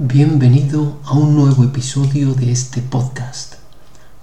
Bienvenido 0.00 1.00
a 1.04 1.14
un 1.14 1.34
nuevo 1.34 1.64
episodio 1.64 2.32
de 2.32 2.52
este 2.52 2.82
podcast. 2.82 3.54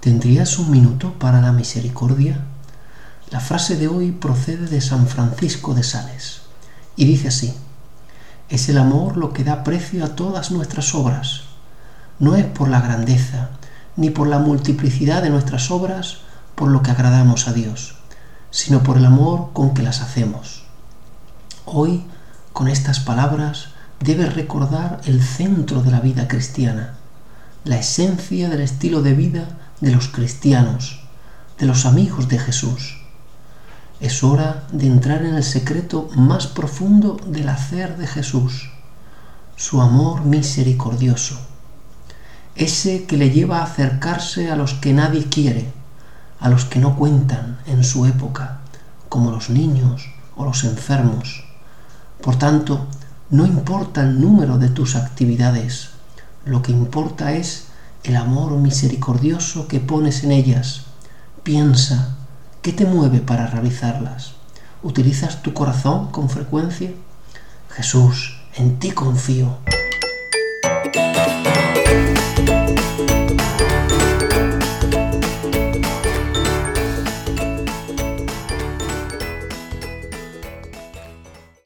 ¿Tendrías 0.00 0.58
un 0.58 0.70
minuto 0.70 1.12
para 1.18 1.42
la 1.42 1.52
misericordia? 1.52 2.40
La 3.28 3.40
frase 3.40 3.76
de 3.76 3.86
hoy 3.86 4.10
procede 4.10 4.68
de 4.68 4.80
San 4.80 5.06
Francisco 5.06 5.74
de 5.74 5.82
Sales 5.82 6.40
y 6.96 7.04
dice 7.04 7.28
así, 7.28 7.52
es 8.48 8.70
el 8.70 8.78
amor 8.78 9.18
lo 9.18 9.34
que 9.34 9.44
da 9.44 9.64
precio 9.64 10.02
a 10.02 10.16
todas 10.16 10.50
nuestras 10.50 10.94
obras. 10.94 11.42
No 12.20 12.36
es 12.36 12.46
por 12.46 12.70
la 12.70 12.80
grandeza 12.80 13.50
ni 13.96 14.08
por 14.08 14.28
la 14.28 14.38
multiplicidad 14.38 15.22
de 15.22 15.28
nuestras 15.28 15.70
obras 15.70 16.20
por 16.54 16.70
lo 16.70 16.82
que 16.82 16.92
agradamos 16.92 17.48
a 17.48 17.52
Dios, 17.52 17.96
sino 18.50 18.82
por 18.82 18.96
el 18.96 19.04
amor 19.04 19.50
con 19.52 19.74
que 19.74 19.82
las 19.82 20.00
hacemos. 20.00 20.64
Hoy, 21.66 22.06
con 22.54 22.66
estas 22.66 22.98
palabras, 22.98 23.75
debe 24.00 24.26
recordar 24.26 25.00
el 25.04 25.22
centro 25.22 25.82
de 25.82 25.90
la 25.90 26.00
vida 26.00 26.28
cristiana, 26.28 26.94
la 27.64 27.78
esencia 27.78 28.48
del 28.48 28.60
estilo 28.60 29.02
de 29.02 29.14
vida 29.14 29.48
de 29.80 29.90
los 29.90 30.08
cristianos, 30.08 31.00
de 31.58 31.66
los 31.66 31.86
amigos 31.86 32.28
de 32.28 32.38
Jesús. 32.38 32.98
Es 34.00 34.22
hora 34.22 34.66
de 34.72 34.86
entrar 34.86 35.24
en 35.24 35.34
el 35.34 35.44
secreto 35.44 36.08
más 36.14 36.46
profundo 36.46 37.16
del 37.26 37.48
hacer 37.48 37.96
de 37.96 38.06
Jesús, 38.06 38.70
su 39.56 39.80
amor 39.80 40.22
misericordioso, 40.22 41.38
ese 42.54 43.04
que 43.04 43.16
le 43.16 43.30
lleva 43.30 43.60
a 43.60 43.64
acercarse 43.64 44.50
a 44.50 44.56
los 44.56 44.74
que 44.74 44.92
nadie 44.92 45.24
quiere, 45.24 45.72
a 46.40 46.50
los 46.50 46.66
que 46.66 46.78
no 46.78 46.96
cuentan 46.96 47.58
en 47.66 47.84
su 47.84 48.04
época, 48.04 48.60
como 49.08 49.30
los 49.30 49.48
niños 49.48 50.10
o 50.36 50.44
los 50.44 50.64
enfermos. 50.64 51.44
Por 52.22 52.36
tanto, 52.36 52.86
no 53.30 53.44
importa 53.44 54.02
el 54.02 54.20
número 54.20 54.58
de 54.58 54.68
tus 54.68 54.94
actividades, 54.94 55.90
lo 56.44 56.62
que 56.62 56.70
importa 56.70 57.32
es 57.32 57.64
el 58.04 58.16
amor 58.16 58.52
misericordioso 58.52 59.66
que 59.66 59.80
pones 59.80 60.22
en 60.22 60.30
ellas. 60.30 60.82
Piensa, 61.42 62.16
¿qué 62.62 62.72
te 62.72 62.84
mueve 62.84 63.18
para 63.18 63.48
realizarlas? 63.48 64.34
¿Utilizas 64.82 65.42
tu 65.42 65.52
corazón 65.52 66.12
con 66.12 66.30
frecuencia? 66.30 66.92
Jesús, 67.70 68.38
en 68.54 68.78
ti 68.78 68.92
confío. 68.92 69.58